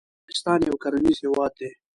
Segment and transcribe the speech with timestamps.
[0.19, 1.69] افغانستان یو کرنیز هیواد دی